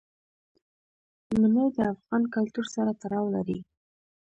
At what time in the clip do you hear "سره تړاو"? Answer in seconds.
2.75-3.25